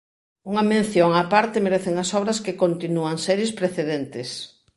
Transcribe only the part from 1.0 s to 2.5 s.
á parte merecen as obras